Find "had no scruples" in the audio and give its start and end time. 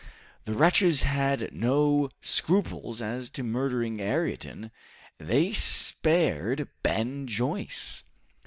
1.03-3.03